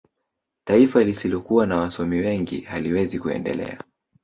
[0.67, 3.79] taifa lisilokuwa na wasomi wengi haliwezi kuendelea